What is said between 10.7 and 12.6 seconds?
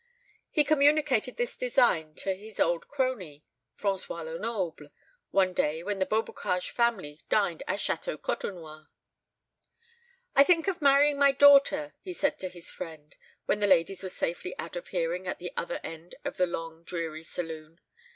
marrying my daughter," he said to